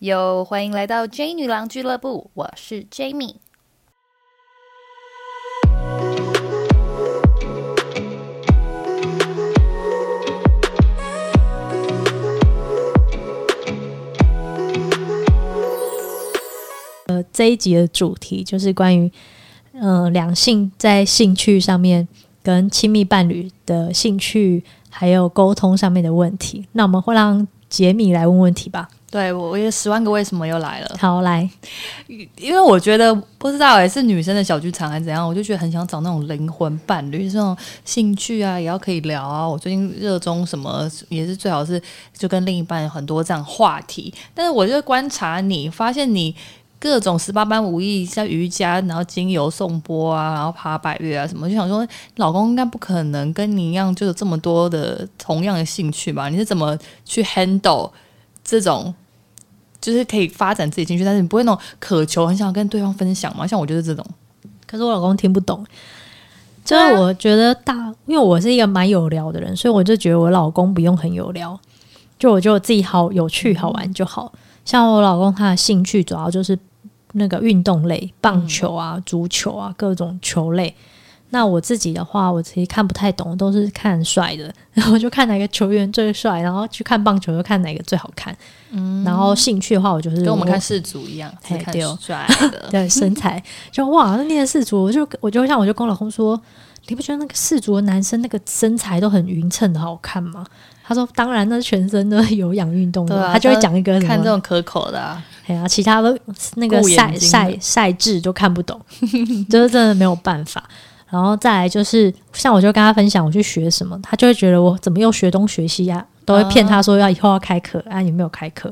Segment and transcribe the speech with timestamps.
[0.00, 3.36] 哟，欢迎来到 J 女郎俱乐部，我是 Jamie。
[17.06, 19.10] 呃，这一集的主题就是关于
[19.72, 22.06] 呃两性在兴趣上面
[22.42, 26.66] 跟亲密伴侣的兴趣还有沟通上面的问题。
[26.72, 28.90] 那我们会让杰米来问问题吧。
[29.08, 30.96] 对，我我也十万个为什么又来了。
[30.98, 31.48] 好，来，
[32.36, 39.48] 因为我觉得不知道哎，是女生的小剧场还是怎样，我就觉得很想找那种灵魂伴侣，这种兴趣啊也要可以聊啊。
[39.48, 41.80] 我最近热衷什么，也是最好是
[42.12, 44.12] 就跟另一半有很多这样话题。
[44.34, 46.34] 但是我就观察你，发现你
[46.80, 56.28] 各种十八般武艺，像瑜伽，然后精油送波啊，然后爬百越啊什么，就想说老公应该不可能跟你一样，就有这么多的同样的兴趣吧？
[56.28, 57.90] 你是怎么去 handle
[58.46, 58.94] 这种？
[59.78, 63.46] 就是可以发展自己兴趣，但是你不会那种渴求很想跟对方分享嘛？
[63.46, 64.04] 像我就是这种，
[64.66, 65.64] 可是我老公听不懂。
[66.64, 71.56] 就是我觉得大，因为我是一个蛮有聊的人，所以我就觉得我老公不用很有聊，
[72.18, 74.32] 就我觉得我自己好有趣好玩就好。
[74.64, 76.58] 像我老公他的兴趣主要就是
[77.12, 80.74] 那个运动类，棒球啊、足球啊各种球类。
[81.30, 88.34] 那我自己的话，我其实看不太懂，都是看帅的， 然后就看哪个球员最帅，然后去看棒球就看哪个最好看。
[88.70, 91.58] 嗯，然后兴趣的话，我就是跟我们看世足一样，看
[91.98, 96.40] 帅的， 对身材就哇，那练世足，我就我就像我就跟我老公说，
[96.86, 100.46] 你不觉得那个世足的男生那个身材都很匀称的好看吗？
[100.88, 106.16] 他说当然，那是全身都有氧运动的，他就会讲一个看这种可口的，哎呀，其他的
[106.54, 108.80] 那个赛赛赛制都看不懂，
[109.50, 110.62] 就是真的没有办法。
[111.08, 118.68] 然后再来就是，像我就跟他分享我去学什么，他就会觉得我怎么又学东学西呀，都会骗他说要以后要开课，啊，你没有开课，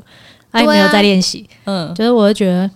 [0.51, 2.69] 啊，你没有在练习，嗯，就是我就觉得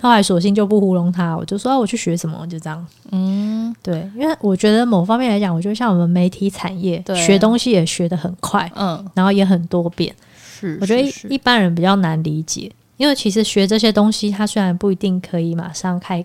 [0.00, 16.24] 后来索性就不糊弄他，我就说我去学什么，就这样，嗯，对，因为我觉得某方面来讲，我觉得像我们媒体产业，学东西也学得很快，嗯，然后也很多变，是，我觉得一般人比较难理解，因为其实学这些东西，它虽然不一定可以马上开。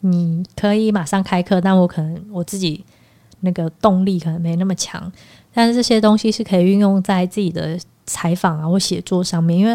[0.00, 2.84] 你可以马上开课，但我可能我自己
[3.40, 5.10] 那个动力可能没那么强。
[5.52, 7.76] 但是这些东西是可以运用在自己的
[8.06, 9.72] 采访啊或写作上面，因为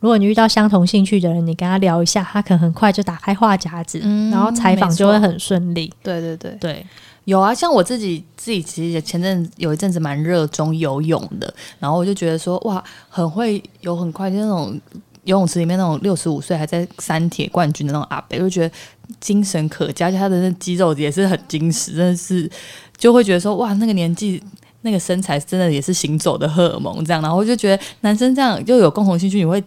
[0.00, 4.00] 如果你遇到相同兴趣的人，你跟他聊一下，他可能很快就打开话匣子，
[4.32, 5.92] 然后采访就会很顺利。
[6.02, 6.86] 对对对对，
[7.24, 14.80] 有啊，像我自己自己其实前阵有一阵子蛮热衷游泳的，然后我就觉得说哇，很会游很快，就那种。
[15.24, 18.74] 游泳池里面那种六十五岁还在三铁冠军的那种阿伯，就觉得
[19.20, 22.50] 精神可嘉，而且他的那肌肉也是很精实，真的是
[22.96, 24.42] 就会觉得说哇，那个年纪
[24.80, 27.22] 那个身材真的也是行走的荷尔蒙这样。
[27.22, 29.62] 然后我就觉得男生这样又有共同兴趣，你会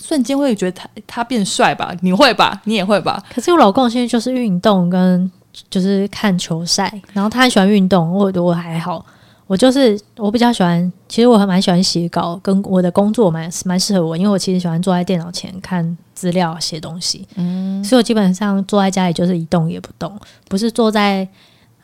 [0.00, 1.94] 瞬间会觉得他他变帅吧？
[2.00, 2.62] 你会吧？
[2.64, 3.22] 你也会吧？
[3.34, 5.30] 可是我老公现在就是运动跟
[5.68, 9.04] 就是看球赛，然后他很喜欢运动，我我还好。
[9.52, 17.28] 我就是我比较喜欢，其实我还蛮喜欢写稿，跟我的工作蛮蛮适合我，因为我其实喜欢坐在电脑前看资料、写东西。
[17.34, 20.18] 嗯，所以我基本上坐在家里就是一动也不动，
[20.48, 21.28] 不是坐在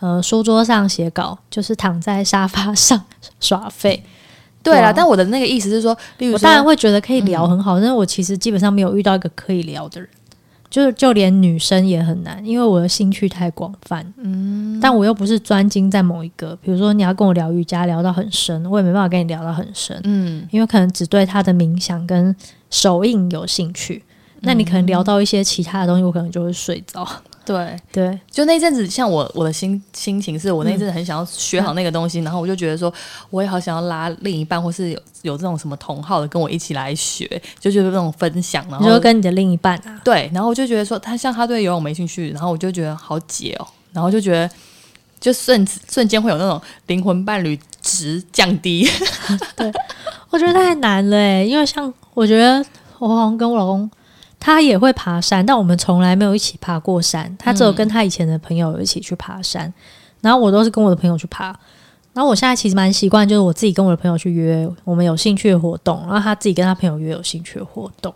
[0.00, 2.98] 呃书桌上写稿，就是躺在沙发上
[3.38, 4.02] 耍废。
[4.62, 10.08] 对了，但我的那个意思是说，例如我当然会觉得可以聊很好，但是我其实基本上没有遇到一个可以聊的人。
[10.70, 22.34] 就是就连女生也很难，因为我的兴趣太广泛，嗯，但我又不是专精在某一个，比如说你要跟我聊瑜伽，聊到很深，我也没办法跟你聊到很深，嗯，因为可能只对他的冥想跟
[22.70, 24.02] 手印有兴趣，
[24.40, 27.08] 那你可能聊到一些其他的东西，我可能就会睡着。
[27.54, 27.76] 对。
[27.90, 32.92] 对，就那阵子，像我我的心心情是我那阵子很想要学好那个东西，然后我就觉得说，
[33.30, 37.26] 我也好想要拉另一半，或是有有这种什么同好的跟我一起来学，
[37.58, 44.48] 就觉得那种分享，然后就跟你的另一半啊，对，然后我就觉得说，他像他对游泳没兴趣，然后我就觉得好解哦，然后就觉得
[45.18, 48.88] 就瞬瞬间会有那种灵魂伴侣值降低，
[49.56, 49.72] 对
[50.30, 52.64] 我觉得太难了哎，因为像我觉得
[52.98, 53.90] 我好像跟我老公。
[54.40, 57.36] 他也会爬山，但我们从来没有一起爬过山。
[57.38, 59.72] 他只有跟他以前的朋友一起去爬山，
[60.20, 61.46] 然后我都是跟我的朋友去爬。
[62.14, 68.12] 然后我现在其实蛮习惯，就是我自己跟我的朋友去约我们有兴趣的活动，然后他自己跟他朋友约有兴趣的活动。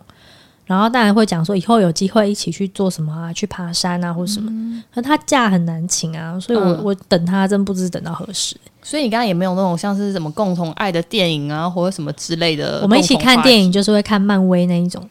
[0.65, 4.49] 然后当然会讲说以后有机会一起去做什么啊，去爬山啊或什么。
[4.93, 8.55] 可他假很难请啊，所以我我等他真不知等到何时。
[8.81, 12.79] 所以你刚刚也没有那种像是什么共同爱的电影啊，或者什么之类的。
[12.81, 15.07] 我们一起看电影就是会看漫威那一种。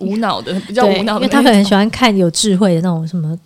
[0.00, 3.38] 无脑的比较无脑，因为他可能喜欢看有智慧的那种什么，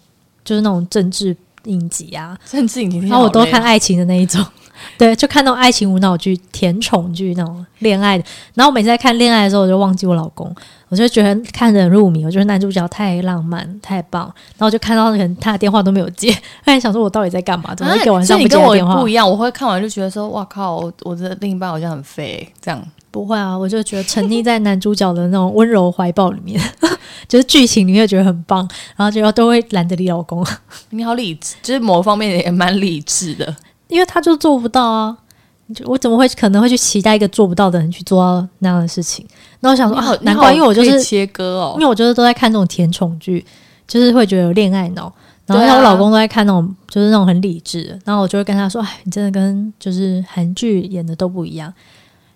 [0.45, 2.99] 就是那种政治影集啊，政治影集。
[3.01, 4.45] 然后我都看爱情的那一种。
[4.99, 8.25] 对，就看那种爱情无脑剧、甜宠剧那种恋爱的。
[8.55, 10.53] 然后我每次在看恋爱的时候，我就忘记我老公，
[10.89, 12.25] 我就觉得看得很入迷。
[12.25, 14.25] 我觉得男主角太浪漫、太棒。
[14.59, 16.37] 然后就看到可能他的电话都没有接，
[16.67, 17.73] 他想说我到底在干嘛？
[17.75, 19.01] 怎么一个晚上不接电话？
[19.01, 22.47] 不一样，我会看完就觉得说，哇靠，我我的另一半好像很废。
[22.61, 26.61] 这样不会啊，我就觉得沉溺在男主角的那种温柔怀抱里面，
[27.29, 30.45] 就是剧情你会觉得很棒，然后就要都会懒得理老公。
[30.91, 33.55] 你好理智，就是某方面也蛮理智的。
[33.87, 35.17] 因为他就做不到啊，
[35.85, 39.25] 我怎么会可能会去期待一个做不到的人去做到那样的事情？
[39.61, 43.47] 那我想说啊，难怪，因为我就是切割哦，因为我就是都在看这种甜宠剧，
[43.87, 45.13] 就是会觉得有恋爱脑。
[45.47, 47.99] 然后像我老公都在看那种，就是那种很理智的。
[48.05, 51.73] 然后我就会跟他说：“哎，你真的跟就是韩剧演的都不一样。”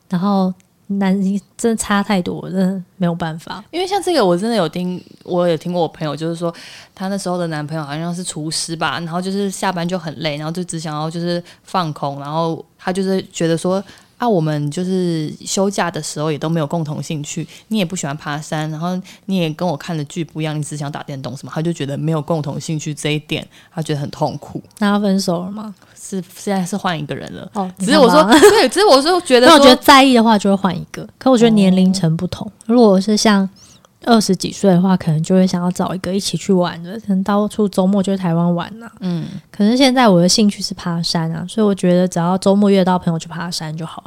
[0.08, 0.54] 然后。
[0.88, 1.14] 男
[1.56, 3.62] 真的差太多，真的没有办法。
[3.70, 6.52] 因为像这个，我真的有听，我有听过我朋友，就是说
[6.94, 13.82] 她那时候的男朋友好像是厨师吧，然后就是下班就很累，然后就只想要就是放空，然后他就是觉得说。
[14.18, 24.62] 啊，我们就是休假的时候也都没有共同兴趣，你也不喜欢爬山，然后你也跟我看的剧不一样，你只想打电动什么，他就觉得没有共同兴趣这一点，他觉得很痛苦。
[24.78, 25.74] 那他分手了吗？
[26.00, 27.50] 是现在是换一个人了。
[27.54, 31.06] 哦，只是我说，对，只是我说觉得， 那我觉得在意的话就会换一个。
[31.18, 33.48] 可我觉得年龄层不同，如果是像
[34.04, 38.90] 二十几岁的话，可能就会想要找一个一起去玩的，可能到处周末就台湾玩呐。
[39.00, 44.04] 嗯，可是现在我的兴趣是爬山啊，所以我觉得只要周末约到朋友去爬山就好。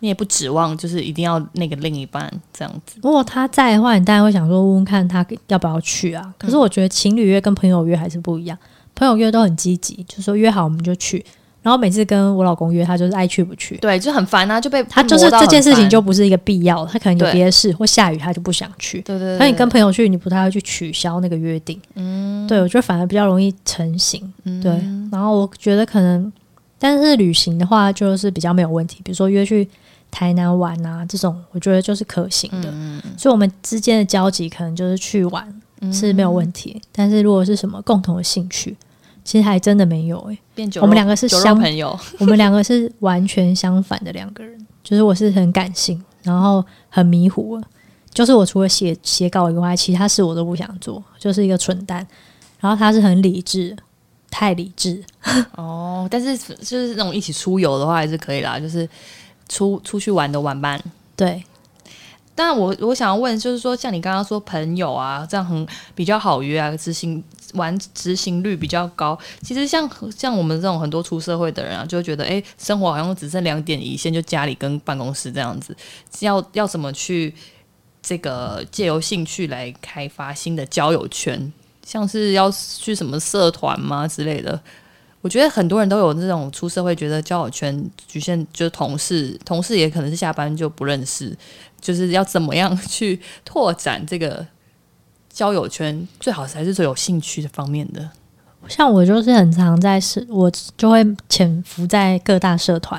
[0.00, 2.98] 你也不指望就是一定要那个另一半这样子。
[3.02, 6.34] 如果他在的话，你当然会想说问问看他要不要去啊。
[6.38, 8.56] 可是我觉得情侣约跟朋友约还是不一样，
[8.94, 11.24] 朋友约都很积极，就说约好我们就去。
[11.62, 13.76] 然后每次跟我老公约，他就是爱去不去。
[13.76, 19.00] 对，就很烦啊，就被他就是这件事情就不是一个必要，他可能有别的事或下雨，他就不想去。
[19.02, 19.36] 对对。
[19.38, 21.80] 那你跟朋友去，你不太会去取消那个约定。
[21.94, 22.46] 嗯。
[22.46, 24.32] 对，我觉得反而比较容易成型。
[24.44, 24.62] 嗯。
[24.62, 24.72] 对。
[25.12, 26.32] 然后我觉得可能，
[26.78, 29.68] 但是旅行的话就是比较没有问题，比如说约去。
[30.12, 32.68] 台南玩啊，这种我觉得就是可行的，
[33.16, 35.46] 所以我们之间的交集可能就是去玩
[35.92, 36.82] 是没有问题。
[36.90, 38.76] 但是如果是什么共同的兴趣，
[39.30, 40.36] 其实还真的没有诶。
[40.80, 44.66] 我们两个是相朋友， 我们两个是完全相反的两个人。
[44.82, 47.62] 就是我是很感性，然后很迷糊，
[48.12, 52.04] 就是我除了写写稿以外，其他事我都不想做，就是一个蠢蛋。
[52.58, 53.76] 然后他是很理智，
[54.32, 55.00] 太理智
[55.54, 56.08] 哦。
[56.10, 58.88] 但是就是那种一起出游的话还是可以啦，就是。
[59.52, 60.80] 出出去玩的玩伴，
[61.16, 61.42] 对。
[62.42, 67.22] 但我我想要问，就是说，像你刚刚说朋友啊，这样很比较好约啊，执行
[67.52, 69.18] 玩执行率比较高。
[69.42, 75.76] 其实像像我们这种很多出社会的人啊，就觉得哎，生活好像只剩两点一线，就家里跟办公室这样子。
[76.20, 77.34] 要要怎么去
[78.00, 81.52] 这个借由兴趣来开发新的交友圈？
[81.84, 84.58] 像是要去什么社团吗之类的？
[85.22, 91.36] 我觉得很多人都有这种出社会，觉得交友圈局限，就是同事，同事也可能是下班就不认识，
[91.78, 94.46] 就是要怎么样去拓展这个
[95.30, 98.08] 交友圈，最好还是最有兴趣的方面的。
[98.66, 102.98] 像我就是很常在社，我就会潜伏在各大社团，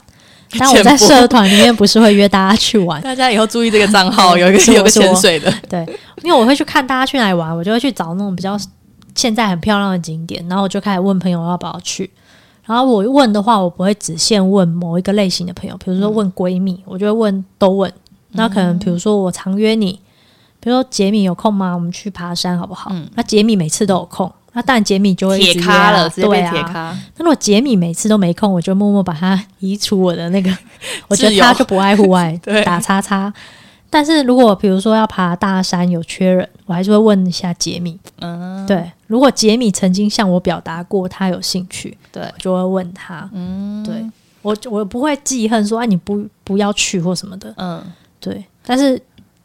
[0.59, 5.83] 但我在社团里面不是会约大家去玩，大家以后注意这个账号， 有一个有个潜水的，对，
[6.21, 8.56] 因为我会去看大家去哪里玩，我就会去找那种比较。
[9.15, 12.09] 现在很漂亮的景点，然后我就开始问朋友要不要去。
[12.65, 17.91] 然后我问的话，我不会只限问某一个类型的朋友，比如说问闺蜜，我就会问都问。
[18.33, 19.99] 那可能比如说我常约你，
[20.59, 21.73] 比如说杰米有空吗？
[21.73, 22.91] 我们去爬山好不好？
[23.15, 26.97] 那杰米每次都有空，那当然杰米就会铁咖了，对啊。
[27.17, 30.50] 那如果杰米每次都没空，我就默默把他移除我的那个，
[31.09, 33.33] 我觉得他就不爱户外， 打叉叉。
[33.91, 38.00] 但是如果比如说要爬大山有缺人，我还是会问一下杰米。
[38.19, 43.29] 嗯，对，如果杰米曾经向我表达过他有兴趣，对，就会问他。
[43.33, 44.03] 嗯，对
[44.41, 47.53] 我我不会记恨说哎你不不要去或什么的。
[47.57, 47.83] 嗯，
[48.19, 48.43] 对。
[48.65, 49.00] 但是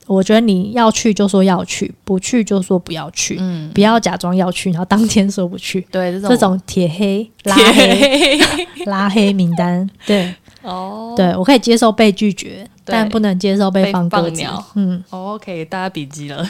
[0.07, 3.37] 我觉得你要去就说要去，不去就说不要去。
[3.41, 5.81] 嗯，不要假装要去，然后当天说不去。
[5.91, 8.41] 对，这种铁黑拉黑
[8.87, 9.89] 拉黑名单。
[10.07, 12.67] 对，哦，对我可以接受被拒绝。
[12.89, 14.45] 但不能接受被放鸽子。
[14.77, 16.49] 嗯，OK，大家笔记了，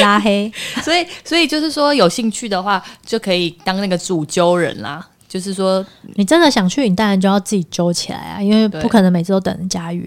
[0.00, 0.48] 拉黑。
[0.84, 5.04] 所以，所以就是说，有兴趣的话，就可以当那个主揪人啦。
[5.26, 5.84] 就是说，
[6.14, 10.04] 你真的想去，你当然就要自己揪起来啊，因为不可能每次都等人家约。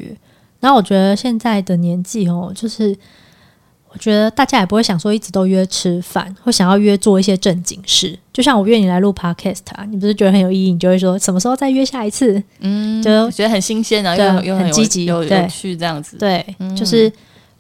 [0.68, 2.94] 然后，我觉得现在的年纪哦，就是。
[3.90, 8.20] 我觉得大家也不会想说一直都约吃饭，会想要约做一些正经事。
[8.34, 12.44] 就像我约你来录 podcast 啊，你不是觉得很有意义，你就会说什么时候再约下一次？
[12.60, 16.18] 嗯，就觉得很新鲜，然后又又很积极、有趣这样子。
[16.18, 16.46] 对，
[16.78, 17.12] 就是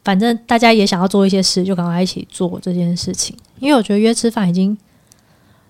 [0.03, 3.35] 反正大家也想要做一些事，就赶快一起做这件事情。
[3.59, 4.77] 因为我觉得约吃饭已经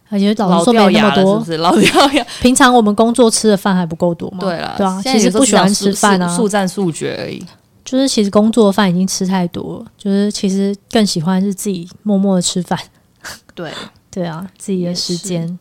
[0.09, 1.45] 而且老说没那么多不。
[1.45, 1.57] 是？
[1.59, 2.25] 老掉牙。
[2.41, 4.39] 平常我们工作吃的饭还不够多吗？
[4.41, 7.43] 对了，对啊，其实不喜欢吃饭啊，速战速决而已。
[7.83, 12.77] 就是其实工作饭已经吃太多了，就是其实更喜欢是自己默默的吃饭。
[13.55, 13.71] 对，
[14.11, 15.57] 对啊，自己的时间。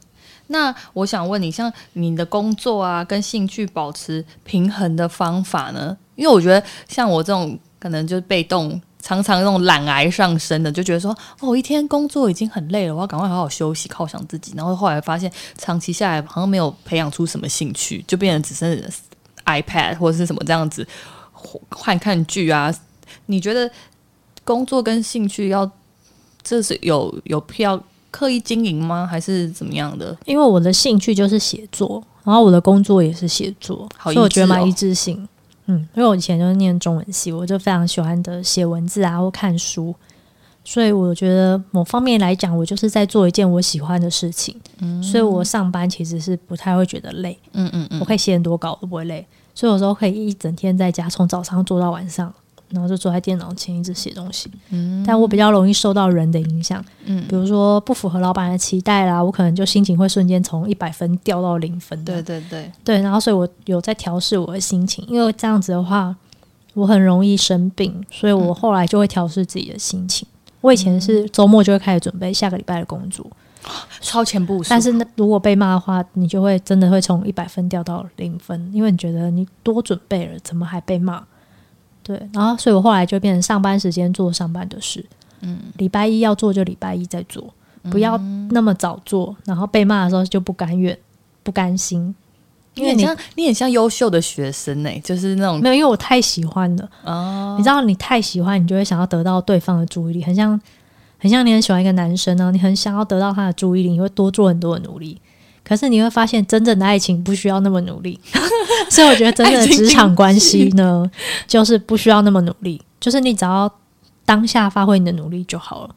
[0.49, 5.97] 那我想问你，像你的工作啊，跟兴趣保持平衡的方法呢？
[6.15, 14.53] 因为我觉得像我这种可能就是被动，常常那种懒癌上升的，就觉得说，哦，我一天工作已经很累了，我要赶快好好休息，犒赏自己。
[14.57, 18.83] 然后后来发现，长期下来好像没有培养出什么兴趣，就变成只剩
[19.45, 20.85] iPad 或者是什么这样子
[21.71, 22.75] 看看剧啊。
[23.27, 23.71] 你觉得
[24.43, 25.71] 工作跟兴趣要
[26.43, 29.07] 这是有有必要刻意经营吗？
[29.09, 30.17] 还是怎么样的？
[30.25, 35.29] 因为我的兴趣就是写作，然后我的工作也是写作，好所以我觉得蛮一致性。
[35.67, 39.95] 嗯，因为我以前就是念中文系，我就非常喜欢的写文字啊或看书，
[40.65, 44.57] 所以我觉得某方面来讲，我就是在做一件我喜欢的事情。
[44.79, 52.33] 嗯，所以我上班其实是不太会觉得累，嗯嗯嗯我可以写很多稿都不会累，所以有时候可以一整天在家，从早上做到晚上，
[52.71, 54.51] 然后就坐在电脑前一直写东西。
[54.71, 62.05] 嗯，但我比较容易受到人的影响，嗯比如说不符合老板的期待啦，我可能就心情会瞬间从一百分掉到零分。
[62.05, 66.15] 对对对，对，然后所以我有在调试我的心情，因为这样子的话，
[66.75, 70.27] 我很容易生病，所以我后来就会调试自己的心情。
[70.61, 73.25] 我以前是周末就会开始准备下个礼拜的工作，
[74.01, 74.69] 超前部署。
[74.69, 81.23] 但是呢，如果被骂的话，你就会真的会从一百分掉到零分，因为你觉得你多准备了，怎么还被骂？
[82.07, 85.05] 对，然后所以我后来就变成上班时间做上班的事，
[85.41, 87.53] 嗯，礼拜一要做就礼拜一再做，
[87.91, 88.17] 不要
[88.51, 90.97] 那么早做，然后被骂的时候就不甘愿、
[91.43, 92.15] 不甘心，
[92.75, 96.89] 因为你你很像你很像优秀的学生呢、就是那种没有，因为我太喜欢了。
[97.03, 100.61] 哦，你知道，你太喜欢，你就会想要得到对方的注意力，很像，
[101.19, 105.21] 很像你很喜欢一个男生呢，你很想要得到他的注意力，你会多做很多的努力。
[105.67, 108.19] 可是你会发现，真正的爱情不需要那么努力，
[108.89, 111.11] 所以我觉得真正的职场关系呢，
[111.49, 113.69] 就是不需要那么努力，就是你只要
[114.25, 115.91] 当下发挥你的努力就好了，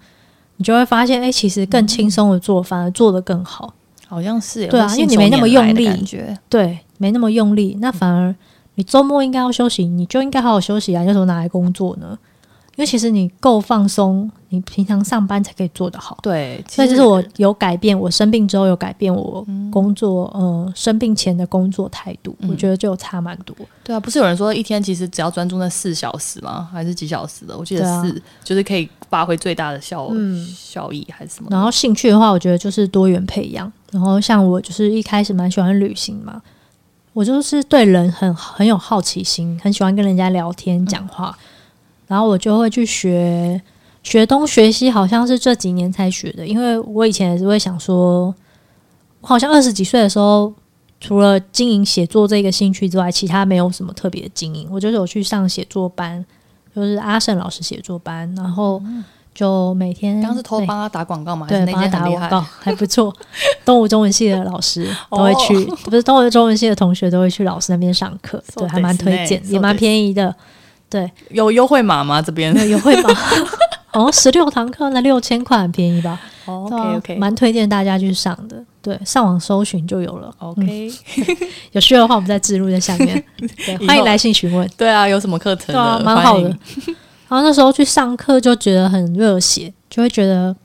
[0.57, 3.73] 你就会发现，哎、其实更轻松的做，反而做得更好。
[4.07, 6.35] 好像是对啊因为你没那么用力感觉。
[6.49, 8.33] 对，没那么用力，那反而
[8.73, 12.17] 你周末应该要休息，你就应该好好休息啊，你为什么拿来工作呢？
[12.75, 16.17] 因为其实你够放松，你平常上班才可以做得好。
[16.21, 23.55] 对，所以就是我有改变，我生病之后有改变我工作，呃，生病前的工作态度，我觉得就差蛮多。
[23.83, 26.67] 对啊，不是有人说一天其实只要专注那四小时吗？
[26.71, 27.57] 还是几小时的？
[27.57, 31.49] 我记得是就是可以发挥最大的效、嗯效益还是什么？
[31.51, 33.71] 然后兴趣的话，我觉得就是多元培养。
[33.91, 36.39] 然后像我就是一开始蛮喜欢旅行嘛，
[37.13, 41.35] 我就是对人很很有好奇心，很喜欢跟人家聊天讲话，
[42.07, 43.59] 然后我就会去学
[44.09, 46.47] 学东学西，好像是这几年才学的。
[46.47, 48.33] 因为我以前也是会想说，
[49.21, 50.51] 我好像二十几岁的时候，
[50.99, 54.67] 除了经营写作这个兴趣之外，其他没有什么特别的经营。
[54.71, 56.25] 我就是有去上写作班，
[56.75, 58.81] 就是阿胜老师写作班，然后
[59.35, 61.45] 就每天刚刚是偷帮他打广告吗？
[61.47, 63.15] 还对，那帮他间很厉害打广告还不错。
[63.63, 70.35] 东吴中文系的老师 都会去，哦不是东吴中文系的同学都会去老师那边上课， 对，还蛮推荐，也蛮便宜的。
[70.89, 72.19] 对，有优惠码吗？
[72.19, 73.09] 这边有有会吗？
[73.91, 76.19] 好像十六堂课那六千块很便宜吧？
[76.45, 78.63] 哦 OK OK 蛮推荐大家去上的。
[78.81, 80.33] 对，上网搜寻就有了。
[80.39, 80.91] 嗯 OK，
[81.73, 83.23] 有需要的话，我们再植入在下面。
[83.37, 84.67] 对，欢迎来信询问。
[84.77, 85.67] 对啊，有什么课程？
[85.67, 86.47] 对啊，蛮好的。
[87.27, 90.55] 然后那时候去上课就觉得很热血，就会觉得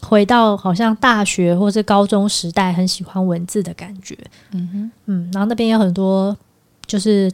[0.00, 4.16] 回到好像大学或是高中时代很喜欢文字的感觉。
[4.52, 6.36] 嗯哼，嗯，然后那边有很多
[6.86, 7.30] 就是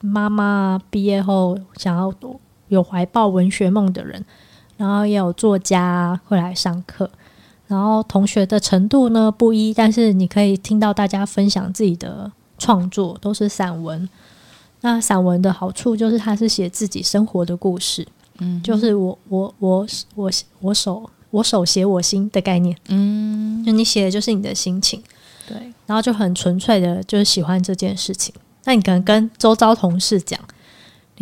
[0.00, 2.12] 妈妈毕业后想要
[2.68, 4.24] 有怀抱文学梦的人，
[4.82, 7.08] 然后也有作家会来上课。
[7.68, 14.08] 然后同学的程度呢不一，但是你可以听到大家分享自己的创作，都是散文。
[14.80, 18.04] 那散文的好处就是它是写自己生活的故事，
[18.40, 19.86] 嗯，就是我我我
[20.16, 25.00] 我我手我手写我心的概念，嗯，就你写的就是你的心情。
[25.46, 28.34] 对，然后就很纯粹的，就是喜欢这件事情。
[28.64, 30.38] 那你可能跟周遭同事讲，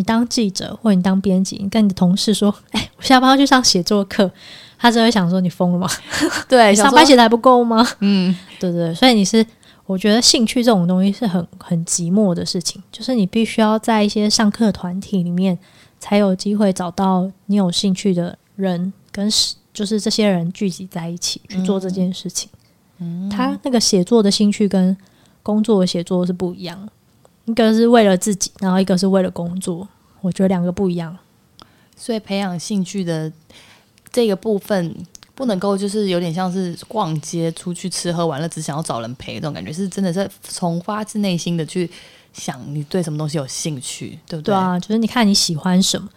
[0.01, 4.31] 你当记者或你当编辑，你跟你的同事说：“哎、我下班要去上写作课。”
[4.79, 5.87] 他就会想说：“你疯了吗？
[6.49, 9.45] 对， 上班写的还不够吗嗯，？”对对对，所以你是，
[9.85, 15.59] 我觉得兴趣这种东西是很很寂寞的事情，就是你必须要在一些上课团体里面，
[15.99, 19.31] 才有机会找到你有兴趣的人，跟
[19.75, 22.49] 就是这些人聚集在一起去做这件事情。
[23.31, 24.97] 他那个写作的兴趣跟
[25.43, 26.93] 工作的写作是不一样的，
[27.51, 29.87] 一个是为了自己，然后一个是为了工作，
[30.21, 31.17] 我觉得两个不一样。
[31.97, 33.31] 所以培养兴趣的
[34.11, 34.95] 这个部分，
[35.35, 41.91] 不能够就是有点像是逛街出去吃喝玩乐，只想要找人陪这种感觉，是真的是从发自内心的去
[42.33, 44.53] 想你对什么东西有兴趣，对不对？
[44.53, 46.09] 对啊，就是你看你喜欢什么。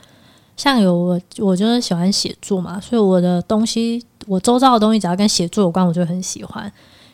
[0.55, 6.71] 像有我，我就是喜欢写作嘛，所以我的东西，我周遭的东西只要跟写作有关，我就很喜欢。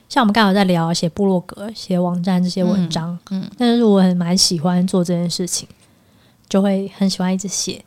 [0.09, 5.67] 像我们刚好在聊写部落格、写网站这些文章，嗯，但是我很蛮喜欢做这件事情，
[6.49, 7.85] 就会很喜欢一直写。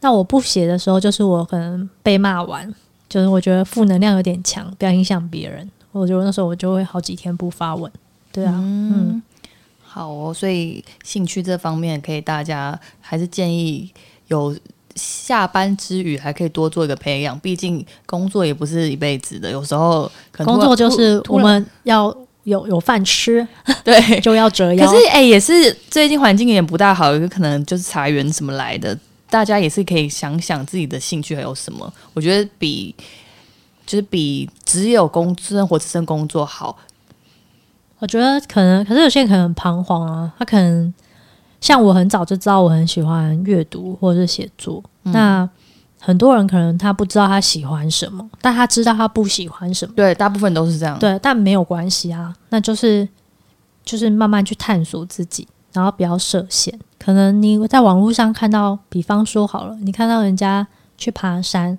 [0.00, 2.74] 那我不写的时候，就是我可能被骂完，
[3.08, 5.70] 就是我觉得负能量有点强，不要影响别人。
[5.92, 7.92] 我觉得那时候我就会好几天不发文。
[8.32, 9.22] 对啊，嗯，
[9.82, 10.32] 好哦。
[10.32, 13.92] 所以兴趣这方面，可以大家还是建议
[14.28, 14.56] 有。
[14.98, 20.10] 下班之余还可以多做一个培养，毕竟工作也不是一辈子的，有时候
[20.44, 23.46] 工作就是我们要有有饭吃，
[23.84, 24.84] 对， 就要折腰。
[24.86, 28.98] 可是哎，也是最近环境也不大好，有可能就是裁员什么来的，
[29.30, 31.90] 大家也是可以想想自己的兴趣还有什么。
[32.12, 32.94] 我觉得比
[33.86, 36.76] 就是比只有工生活只剩工作好。
[38.00, 40.92] 我觉得可能，可是有些人可能很彷徨啊，他可能。
[41.60, 45.48] 像我很早就知道我很喜欢阅读或者是写作，那
[46.00, 49.92] 很多人可能他不知道他喜欢什么，但他知道他不喜欢什么。
[49.96, 50.98] 对，大部分都是这样。
[50.98, 53.06] 对，但没有关系啊，那就是
[53.84, 56.78] 就是慢慢去探索自己，然后不要设限。
[56.98, 61.76] 可能你在网络上看到，比方说好了，你看到人家去爬山，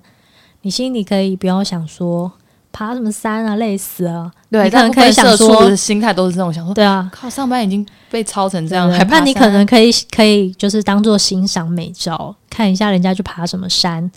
[0.62, 2.30] 你心里可以不要想说。
[2.72, 4.30] 爬什么山啊，累死了。
[4.50, 14.10] 对，可能可以想说，心态都是这种，想说，对啊，靠，上班已经被操成这样，那你可能可以可以就是当做欣赏美照，看一下人家去爬什么山，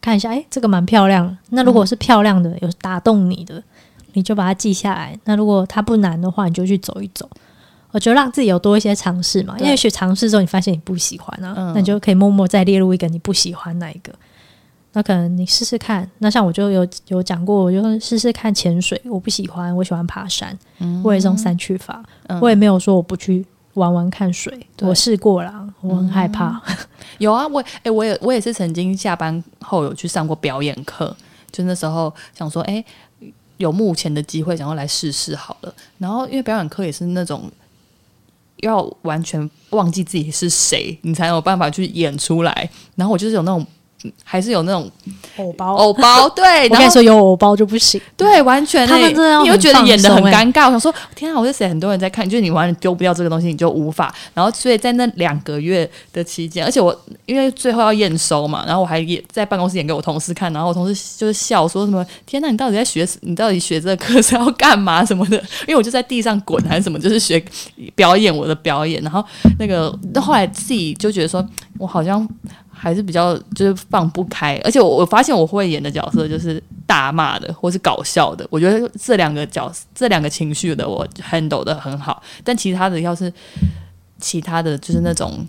[0.00, 1.36] 看一下，哎，这个蛮漂亮。
[1.50, 3.62] 那如果是漂亮的，有打动你的，
[4.14, 5.18] 你就把它记下来。
[5.24, 7.28] 那如果它不难的话，你就去走一走。
[7.92, 14.12] 我觉得让自己有多一些尝试嘛，因为去尝试之后，你发现你不喜欢啊，那你就可以默默再列入一个你不喜欢那一个。
[14.92, 20.58] 那可能你试试看，那像我就有有讲过，我就试试看潜水，我不喜欢，我喜欢爬山，
[21.04, 22.02] 我也是用三去法，
[22.40, 26.60] 我也没有说我不去玩玩看水，我试过了，我很害怕。
[27.18, 31.16] 有啊，我哎，我也我也是曾经下班后有去上过表演课，
[31.52, 32.84] 就那时候想说，哎，
[33.58, 35.72] 有目前的机会，想要来试试好了。
[35.98, 37.48] 然后因为表演课也是那种
[38.56, 42.68] 要完全忘记自己是谁，你才有办法去演出来。
[42.96, 43.64] 然后我就是有那种。
[44.24, 44.90] 还是有那种
[45.36, 46.68] 偶包，偶包对。
[46.70, 48.00] 我跟你说，有偶包就不行。
[48.16, 50.66] 对，完全他们真的，你又觉得演的很尴尬。
[50.66, 51.68] 我想说，天啊，我是谁？
[51.68, 54.14] 很多人在看，就是你完全丢不掉这个东西，你就无法。
[54.34, 63.06] 然后，所以在那两个月的期间，而且我因为最后要验收嘛，然后我还演在办公室演给我同事看，然后我同事就是笑说什么：“天哪，你到底在学？
[63.22, 65.36] 你到底学这个课是要干嘛什么的？”
[65.66, 67.42] 因为我就在地上滚还是什么，就是学
[67.94, 69.02] 表演我的表演。
[69.02, 69.24] 然后
[69.58, 71.44] 那个，那后来自己就觉得说，
[71.78, 72.26] 我好像。
[72.82, 83.30] 还是比较就是放不开，而且我我发现我会演的角色就是大骂的或是搞笑的，我觉得这两个角这两个情绪的我 handle 的很好，但其他的要是
[84.18, 85.46] 其他的就是那种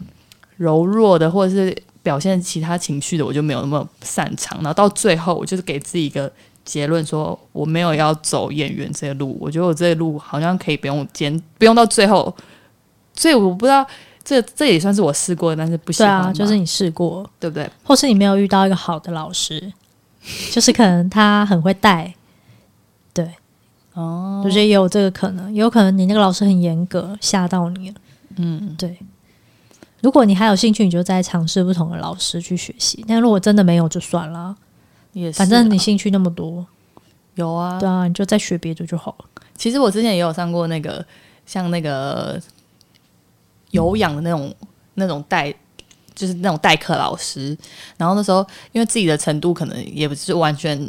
[0.57, 4.57] 柔弱的或者是表现其他情绪的，我就没有那么擅长。
[4.57, 6.29] 然后到最后，我就是给自己一个
[6.65, 12.35] 结论，说我没有要走演员这路，我觉得我这路好像可以不用坚不用到最后，
[13.15, 13.87] 所以我不知道。
[14.23, 16.21] 这这也算是我试过，但是不喜欢。
[16.23, 17.69] 对啊，就是你试过，对不对？
[17.83, 19.71] 或是你没有遇到一个好的老师，
[20.51, 22.13] 就是可能他很会带，
[23.13, 23.27] 对，
[23.93, 27.95] 哦，我觉得也有这个可能，有可能你那个老师很严格，吓到你了。
[28.37, 28.97] 嗯，对。
[30.01, 33.03] 如果你还有兴趣，你就再尝试不同的老师去学习。
[33.07, 34.55] 但如果真的没有，就算了。
[35.13, 36.65] 也是，反正你兴趣那么多，
[37.35, 39.25] 有啊，对啊，你就再学别的就好了。
[39.55, 41.05] 其实我之前也有上过那个，
[41.45, 42.41] 像那个。
[43.71, 44.53] 有氧的那种、
[44.93, 45.53] 那种代，
[46.13, 47.57] 就是那种代课老师。
[47.97, 50.79] 然后那时候，因为自己的程度可能也不是完全，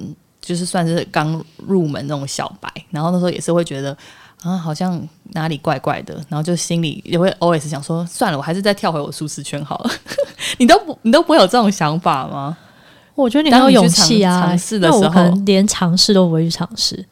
[0.40, 2.70] 就是算是刚入门那种小白。
[2.90, 3.96] 然后那时候也是会觉得
[4.42, 5.00] 啊，好像
[5.32, 6.14] 哪里怪怪的。
[6.28, 9.90] 然后就心里也会 always 想说，算了，我还是再跳回我舒适圈好了。
[10.58, 12.56] 你都不，你都不会有这种想法吗？
[13.14, 14.40] 我觉得你很有勇气啊！
[14.40, 17.04] 尝试的时候，连尝试都不会去尝试。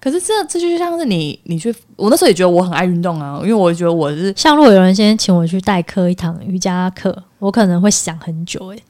[0.00, 8.82] 可是这这就像是你你去，我那时候也觉得我很爱运动啊，因为我觉得我是像如果有人先请我去代课一堂瑜伽课，我可能会想很久诶。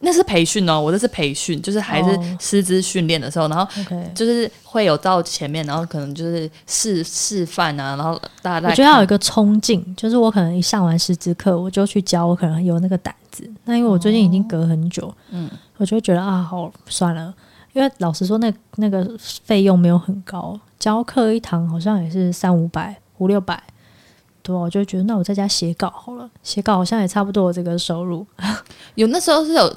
[0.00, 3.66] 那是培训哦，我这是培训，就是还是师资训练的时候，然后
[4.14, 13.50] 就是会有到前面，然后可能就是示示范啊，然后大家我觉得要有一个冲劲，就是我可能一上完师资课，我就去教，我可能有那个胆子。
[13.64, 17.32] 那因为我最近已经隔很久，嗯，我就觉得啊，好算了。
[17.76, 19.06] 因为老实说，那那个
[19.44, 23.62] 费用没有很高，教课一堂好像也是三五百、五六百，
[24.42, 28.26] 对我就觉得那我在家写稿好了，写稿好像也差不多这个收入。
[28.96, 29.76] 有那时候是有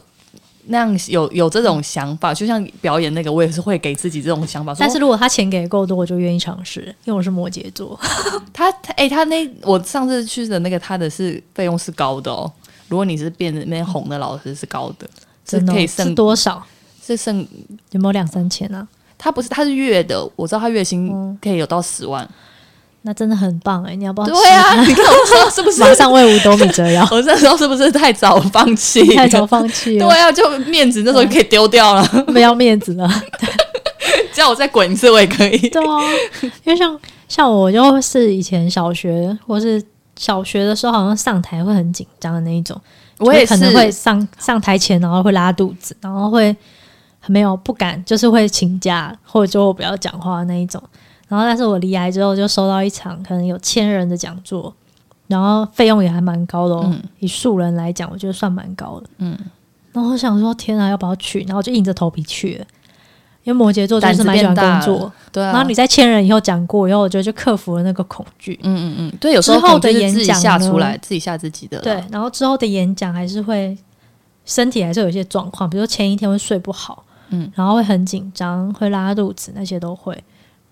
[0.68, 4.74] 那样有有这种想法，就像表演那个，我也是会给自己这种想法。
[4.80, 8.00] 但是如果他钱给够多，我就愿意尝试，因为我是摩羯座。
[8.54, 12.50] 他他哎、他那我上次去的那个，他的是费用是高的哦。
[12.88, 15.06] 如果你是变那边红的老师是高的，
[15.44, 16.66] 真的哦可以剩多少？
[17.16, 17.40] 是剩
[17.92, 18.88] 有没有两三千啊？
[19.18, 22.28] 他不是他是月的，我知道他月薪嗯可以有到十万。
[23.02, 23.96] 那真的很棒哎！
[23.96, 24.28] 你要不要？
[24.28, 25.80] 对啊，你看我说是不是？
[25.80, 29.16] 马上为五斗米折腰， 我那时候是不是太早放弃？
[29.16, 32.06] 太早放弃了，对啊，就面子那时候就可以丢掉了。
[32.28, 33.10] 没要面子了。
[34.34, 35.58] 叫我再滚一次，我也可以。
[35.70, 36.00] 对啊，
[36.66, 39.82] 因为像像我就是以前小学或是
[40.18, 42.80] 小学的时候，好像上台会很紧张的那一种，
[43.20, 46.56] 我也是可能会上上台前，然后会拉肚子，然后会
[47.28, 50.82] 没有不敢，就是会请假或者就我不要讲话那一种。
[51.28, 54.74] 然后，但是我离癌之后，就收到一场可能有千人的讲座，
[55.28, 56.84] 然后费用也还蛮高的哦。
[56.86, 59.08] 嗯以素人来讲，我觉得算蛮高的。
[59.20, 59.38] 嗯，
[59.92, 61.42] 然后我想说，天啊，要不要去？
[61.42, 62.66] 然后就硬着头皮去了，
[63.44, 65.12] 因为摩羯座就是蛮喜欢工作。
[65.32, 65.52] 对啊。
[65.52, 68.60] 然后你在千人以后讲过以后，我觉得就克服了那个恐惧。
[68.64, 71.80] 嗯嗯嗯，对，有时候的演讲吓出来，自己吓自己的。
[71.82, 73.78] 对，然后之后的演讲还是会
[74.46, 80.22] 身体还是有一些状况，比如说前一天会睡不好，嗯，然后会很紧张，会拉肚子，那些都会。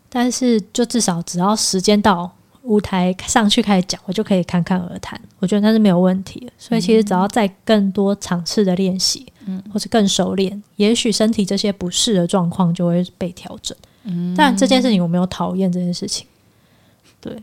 [0.09, 2.31] 但是就至少只要时间到，
[2.63, 6.51] 舞台上去开始讲，我就可以侃侃而谈，我觉得那是没有问题的。
[6.57, 13.77] 所以其实只要在更多场次的练习，嗯，或是更熟练，也许身体这些不适的状况就会被调整。
[14.03, 16.25] 嗯，但这件事情我没有讨厌这件事情，
[17.21, 17.37] 对。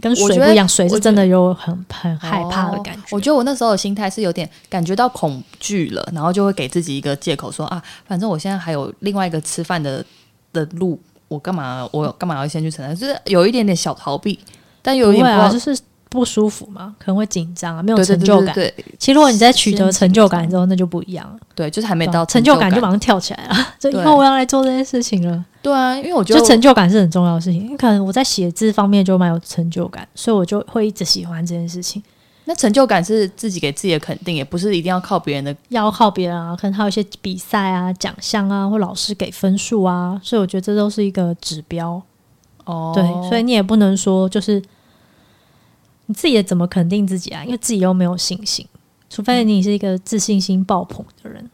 [0.00, 3.00] 跟水不一样，水是真的有很很害怕的感觉。
[3.00, 10.04] 哦我觉得我那时候的心态是有点感觉到恐惧了，然后就会给自己一个借口说啊，反正我现在还有另外一个吃饭的
[10.52, 12.94] 的路，我干嘛我干嘛要先去承担？
[12.94, 14.38] 就是有一点点小逃避，
[14.82, 15.78] 但有一点就是
[16.16, 18.54] 不舒服嘛，可能会紧张啊，没有成就感。
[18.54, 21.36] 对对其实如果你在取得成就感之后，那就不一样了。
[21.54, 25.44] 对，就是还没到啊成就感感就马上跳起来了， 就以后我要来做这件事情了。
[25.62, 32.02] 对啊，因为我觉就得成就感是很重要的事情，因为可能我在写字方面就蛮有成就感，所以我就会一直喜欢这件事情。
[32.48, 35.54] 那成就感是自己给自己的肯定，也不是一定要靠别人的。
[35.70, 42.00] 要靠别人啊，可能还有一些比赛啊、奖项啊，或老师给分数啊，所以我觉得这都是一个指标。
[42.66, 44.62] 哦对，所以你也不能说就是
[46.06, 47.44] 你自己也怎么肯定自己啊？
[47.44, 48.66] 因为自己又没有信心，
[49.10, 51.50] 除非你是一个自信心爆棚的人，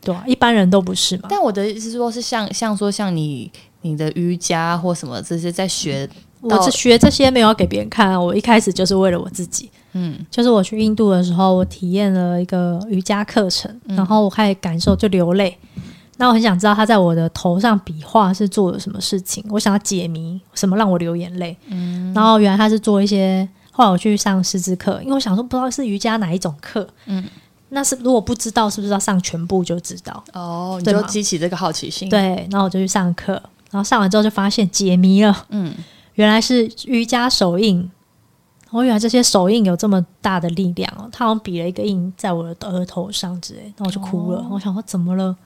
[0.00, 1.26] 对啊，一般人都不是嘛。
[1.28, 3.50] 但我的意思是说，是像像说像你
[3.82, 6.08] 你的瑜伽或什么这些在学
[6.40, 9.70] 我是学这些没有要给别人看啊，我一开始就是为了我自己。
[9.96, 15.56] 嗯就是我去印度的时候，我体验了一个瑜伽课程，然后我开始感受就流泪。
[16.16, 21.56] 那我很想知道他在我的头上比划是做了什么事情，我想要解谜，什么让我流眼泪。
[21.68, 27.24] 嗯然后原来他是做一些，后来我去上师资课，因为我想说不知道是瑜伽哪一种课，嗯，
[27.70, 30.22] 那是如果不知道是不是要上全部就知道？
[30.32, 33.32] 哦，你就激起这个好奇心。，对，然后我就去上课，
[33.72, 35.74] 然后上完之后就发现解谜了，嗯，
[36.14, 37.90] 原来是瑜伽手印。
[38.70, 41.08] 我原来这些手印有这么大的力量哦！
[41.12, 44.44] 他好像比了一个印在我的额头上之类，那我就哭了。
[44.50, 45.36] 我想说怎么了？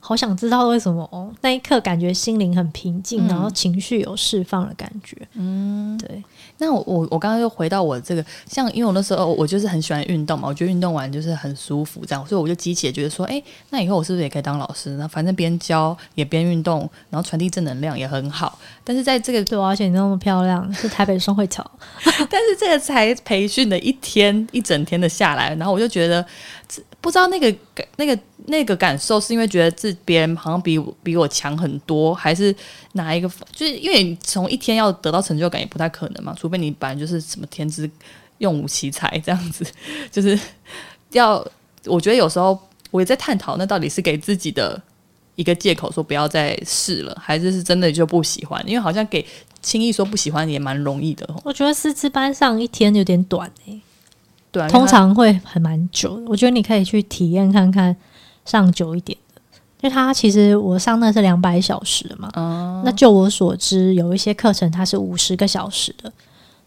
[0.00, 1.30] 好想知道为什么哦！
[1.42, 5.16] 那一刻感觉心灵很平静，嗯然后情绪有释放的感觉。
[5.34, 6.22] 嗯，对，
[6.58, 14.90] 那我我我刚刚又回到我这个，像因为我那时候我就是很喜欢运动嘛，我觉得运动完就是很舒服，这样，所以我就激起也觉得说，哎，那以后我是不是也可以当老师？
[14.90, 18.58] 那反正边教也边运动，然后传递正能量也很好。
[18.84, 21.68] 但是在这个，对啊，而且你那么漂亮，是台北双汇桥，
[22.02, 26.24] 但是这个才培训的一天一整天的下来，然后我就觉得，
[27.00, 32.54] 不知道那个感那个那个感受是因为觉得自别人好像比我比我强很多，还是
[32.92, 33.28] 哪一个？
[33.52, 37.88] 就是因为你从一天要得到成就感也不太可能嘛，除非你本来就是什么天资
[38.38, 39.64] 用武奇才这样子，
[40.10, 40.38] 就是
[41.12, 41.46] 要
[41.84, 42.58] 我觉得有时候
[42.90, 44.80] 我也在探讨，那到底是给自己的
[45.36, 48.62] 一个借口说不要再试了，还是是真的就不喜欢？
[48.66, 49.24] 因为好像给
[49.60, 51.40] 轻易说不喜欢也蛮容易的哦。
[51.44, 53.80] 我觉得师资班上一天有点短诶、
[54.50, 56.26] 对啊，通常会很蛮久的。
[56.28, 57.94] 我觉得你可以去体验看看
[58.48, 59.40] 上久一点的，
[59.82, 62.30] 因为它其实我上那是两百小时的嘛。
[62.34, 66.10] 哦那就我所知，有一些课程它是五十个小时的，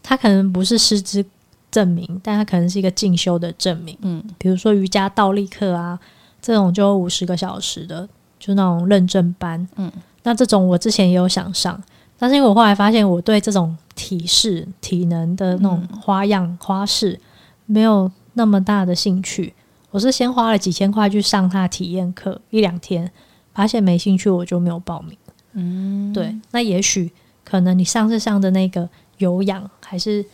[0.02, 1.24] 它可能不是师资
[1.70, 3.96] 证明，但它可能是一个进修的证明。
[4.02, 5.98] 嗯，比如说瑜伽倒立课啊，
[6.40, 9.66] 这种就五十个小时的，就那种认证班。
[9.76, 9.90] 嗯，
[10.22, 11.82] 那这种我之前也有想上，
[12.18, 17.18] 但是因为我后来发现我对这种体式、体能的那种花样、花式
[17.66, 19.54] 没有那么大的兴趣。
[19.92, 23.08] 我是先花了几千块去上他的体验课一两天，
[23.54, 25.16] 发现没兴趣，我就没有报名。
[25.52, 27.12] 嗯，对，那也许
[27.44, 30.24] 可能你上次上的那个有氧还是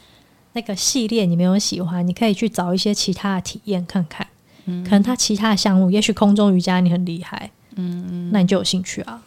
[0.53, 4.27] 那个系列你没有喜欢，你可以去找一些其他的体验看看。
[4.67, 9.23] 嗯可能他其他的项目，也许空中瑜伽你很厉害，嗯，那你就有兴趣啊。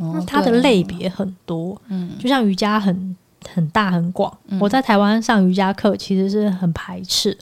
[0.00, 3.16] 那它的类别很多，嗯，就像瑜伽很
[3.52, 4.32] 很大很广。
[4.60, 7.36] 我在台湾上瑜伽课其实是很排斥，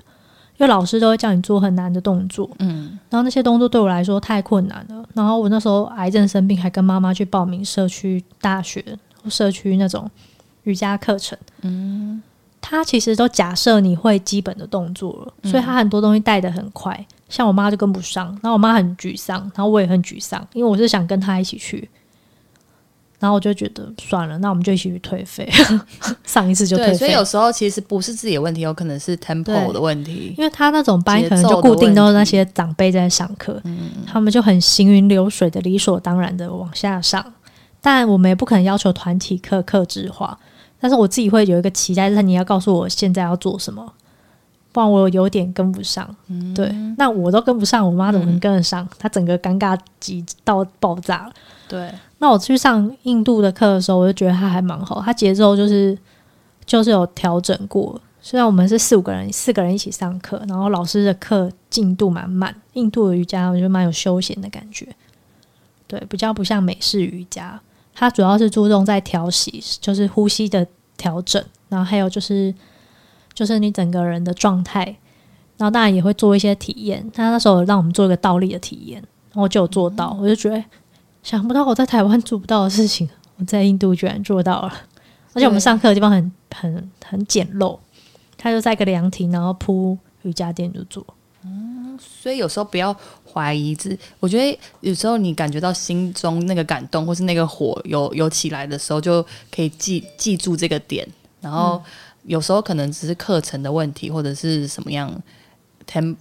[0.59, 5.07] 因为老师都会叫你做很难的动作，嗯，然后那些动作对我来说太困难了。
[5.15, 8.83] 然后我那时候癌症生病，还跟妈妈去报名社区大学
[9.29, 10.11] 社区那种
[10.63, 12.23] 瑜伽课程，嗯，
[12.61, 21.89] 他其实都假设你会基本的动作了，所以他很多东西带的很快，像我妈就跟不上，然后我妈很沮丧，然后我也很沮丧，因为我是想跟他一起去。
[23.19, 25.51] 然后我就觉得算了，那我们就一起去退费。
[26.25, 30.35] 上一次就退费，所以有时候其实不是自己的问题，有可能是 tempo 的问题。
[30.37, 33.61] 因为他那种班可能就固定都是那些长辈在上课，
[34.07, 37.25] 他们就很行云流水的、理所当然的往下上。
[37.81, 40.39] 但我们也不可能要求团体课克制化，
[40.79, 43.91] 但是我自己会有一个期待，就是你要告诉我现在要做什么，
[44.73, 46.15] 不然我有点跟不上。
[46.55, 48.87] 对，那我都跟不上，我妈怎么能跟得上？
[48.99, 51.33] 她整个尴尬极到爆炸了。
[51.67, 51.91] 对。
[52.19, 55.97] 那我去上印度的课的时候，我就觉得他还蛮好，他节奏就是
[56.65, 58.01] 就是有调整过。
[58.23, 62.55] 虽然我们是四五个人，四个人一起上课，然后老师的课进度蛮慢。
[62.73, 64.89] 印度的瑜伽我觉得蛮有休闲的感觉，
[65.87, 67.61] 对，比较不像美式瑜伽，
[67.95, 72.53] 它主要是注重在调息，就是呼吸的调整，然后还有就是
[73.35, 74.85] 就是你整个人的状态，
[75.59, 77.09] 然后当然也会做一些体验。
[77.15, 79.01] 他那时候让我们做一个倒立的体验，
[79.33, 80.65] 然后就有做到，我就觉得。
[81.27, 84.73] 想不到我在台湾做不到的事情， 我在印度居然做到了。
[85.33, 87.77] 而且我们上课的地方很很很简陋，
[88.39, 91.05] 他就在一个凉亭，然后铺瑜伽垫就做。
[91.43, 92.97] 嗯，所以有时候不要
[93.33, 99.21] 怀疑自，我觉得有时候你感觉到心中那个感动，或是那个火有有起来的时候，就
[99.53, 101.05] 可以记记住这个点。
[101.41, 101.83] 然后
[102.23, 105.13] 有时候可能只是课程的问题，或者是什么样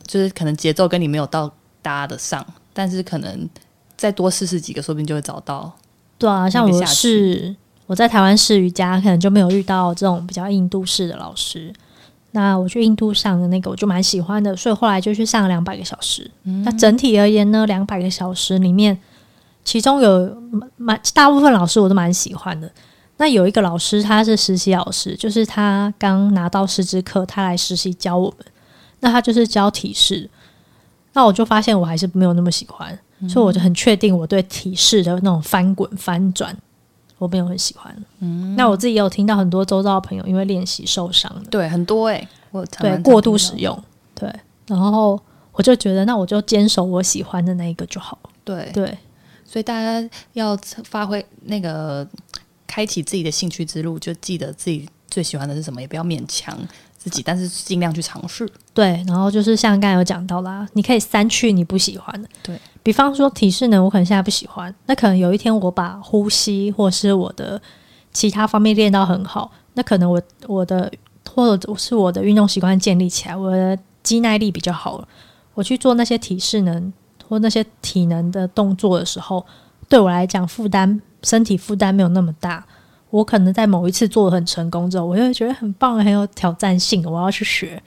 [0.08, 3.48] 就是可能节奏跟你没有到搭得上，但是可能。
[3.98, 5.72] 再多试试几个，说不定就会找到。
[6.18, 7.56] 对啊，像我是
[7.88, 11.74] 我在台湾试瑜伽，可能就没有遇到这种比较印度式的老师。
[12.32, 16.30] 那我去印度上的那个，我就蛮喜欢的，所以后来就去上了两百个小时。
[16.44, 19.00] 那整体而言呢，两百个小时里面，
[19.64, 20.36] 其中有
[20.76, 22.70] 蛮大部分老师我都蛮喜欢的。
[23.18, 28.46] 那有一个老师他是实习老师，就是他刚拿到师资课，他来实习教我们。
[29.00, 30.30] 那他就是教体式，
[31.14, 33.00] 那我就发现我还是没有那么喜欢。
[33.30, 36.56] 所以我就很确定，我对体式的那种翻滚翻转，
[37.18, 37.96] 我没有很喜欢。
[38.20, 43.82] 嗯，那我自己也有听到很多周遭的朋友因为练习受伤的，对，很多哎，我对过度使用，
[44.14, 44.30] 对，
[44.68, 45.20] 然后
[45.54, 48.20] 我就觉得，那我就坚守我喜欢的那一个就好。
[48.44, 48.98] 对对，
[49.46, 52.08] 所以大家要发挥那个
[52.68, 56.58] 开启自己的兴趣之路，就记得自己最喜欢的是什么，也不要勉强。
[56.98, 58.50] 自己，但是尽量去尝试。
[58.74, 62.28] 对，然后就是像刚才有讲到啦，你可以删去你不喜欢的。
[62.42, 67.60] 对比方说体式呢，我可能现在不喜欢，那可能有一天我把呼吸或是我的
[68.14, 70.92] 其他方面练到很好，那可能我我的
[71.34, 75.08] 或者是我的运动习惯建立起来，我的肌耐力比较好了，
[75.56, 76.94] 我去做那些体式能
[77.28, 79.44] 或那些体能的动作的时候，
[79.90, 82.64] 对我来讲负担身体负担没有那么大。
[83.10, 87.82] 我可能在某一次做的很成功之后，我就会觉得很棒，很有挑战性，我要去学。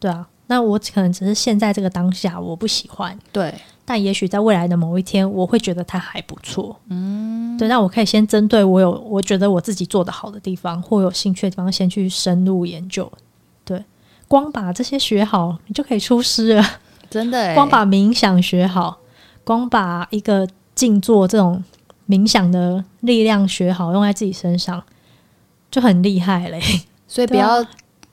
[0.00, 3.54] 对啊，那我可能只是现在这个当下我不喜欢，对，
[3.84, 6.76] 但也许在未来的某一天，我会觉得它还不错。
[6.88, 13.10] 嗯，对，那我可以先针对我有我觉得我自己做的好的地方或有兴趣的地方，先去深入研究。
[13.64, 13.84] 对，
[14.28, 16.64] 光把这些学好，你就可以出师了。
[17.10, 18.98] 真的，光把冥想学好，
[19.44, 21.62] 光把一个静坐这种。
[22.08, 24.80] 冥想的力量学好，用在自己身上
[25.72, 26.62] 就很厉害嘞。
[27.08, 27.60] 所以不要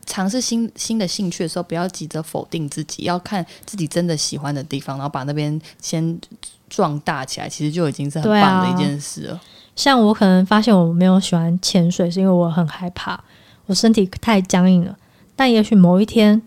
[0.06, 6.20] 尝试新新的兴趣的时候，不要急着否定自己，要看自己真的喜欢的地方，然后把那边先
[6.70, 9.42] 壮大起来，其实就已经是很棒的一件事了。
[9.76, 13.24] 像我可能发现我没有喜欢潜水，是因为我很害怕，
[13.66, 14.96] 我身体太僵硬了。
[15.36, 16.42] 但也许某一天，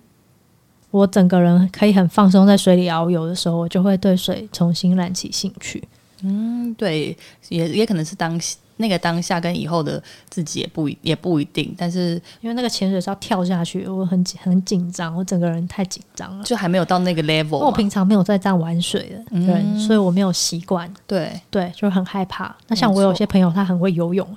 [0.93, 5.83] 我整个人可以很放松在水里遨游的时候，我就会对水重新燃起兴趣。
[6.23, 7.17] 嗯，对，
[7.49, 8.41] 也也可能是当
[8.79, 17.57] 那个当下跟以后的自己也不也不一定，但是因为那个潜水是要跳下去，我很很紧张，我整个人太紧张了，就还没有到那个 level。
[17.57, 20.93] 我平常没有在这样玩水的人，所以我没有习惯。
[21.07, 22.55] 对对，就很害怕。
[22.69, 24.29] 那像我有些朋友，他很会游泳，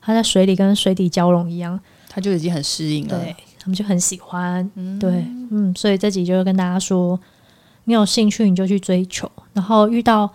[0.00, 3.18] 他在水里跟水底交融一样，他就已经很适应了。
[3.18, 4.68] 对他们就很喜欢。
[4.98, 7.18] 对，嗯，所以这集就是跟大家说，
[7.84, 10.28] 你有兴趣你就去追求，然后遇到。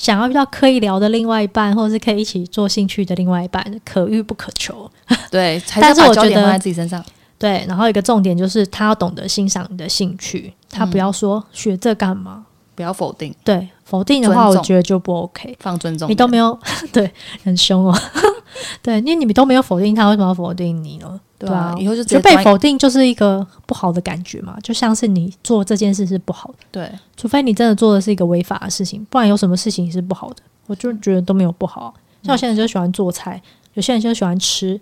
[0.00, 4.90] 想要遇到可以聊的另外一半，或者是可以一起做兴趣的另外一半，可遇不可求。
[5.30, 7.04] 对，但是我觉得在自己身上，
[7.38, 12.46] 对，然后一个重点就是他要懂得欣赏你的兴趣，他不要说学这干嘛。
[12.80, 15.54] 不要否定，对，否定的话，我觉得就不 OK。
[15.60, 16.08] 放尊重。
[16.08, 16.58] 你都没有
[16.90, 17.12] 对，
[17.44, 17.94] 很凶哦。
[18.80, 21.20] 对，因为你们都没有否定他，为什么要否定你呢？
[21.38, 30.36] 对啊，以后就被否定就是一个不好的感觉嘛，就像是你做这件事是不好的，对，除非你真的做的是一个违法的事情，不然有什么事情是不好的？
[30.66, 31.92] 我就觉得都没有不好啊。
[32.22, 33.42] 像我现在就喜欢做菜，
[33.74, 34.80] 有些人就喜欢吃，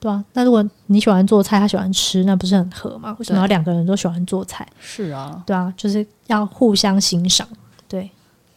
[0.00, 0.24] 对啊。
[0.32, 3.14] 那如果你喜欢做菜，他喜欢吃，那不是很合吗？
[3.18, 4.66] 为什么要两个人都喜欢做菜？
[4.80, 7.46] 是啊，对啊，就是要互相欣赏。
[7.88, 8.10] 对，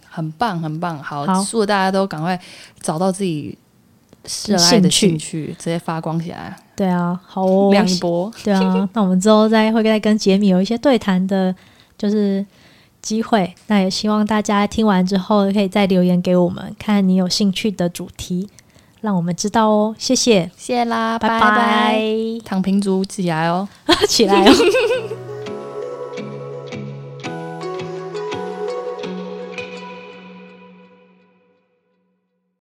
[0.09, 1.01] 很棒，很棒。
[1.01, 2.39] 好，好祝大家都赶快
[2.81, 3.57] 找到自己
[4.47, 8.31] 热爱的兴趣，直接发光起来，对啊，好哦，亮一波。
[8.43, 11.55] 对啊，那我们之后再会再跟杰米有一些对谈的，
[11.97, 12.45] 就是
[13.01, 13.51] 机会。
[13.67, 18.47] 那也希望大家听完之后可以再留言给我们，看你有兴趣的主题，
[19.01, 19.95] 让我们知道哦。
[19.97, 22.01] 谢谢，谢啦，拜拜拜，
[22.45, 23.67] 躺平族起来哦。
[24.07, 24.53] 起来哦。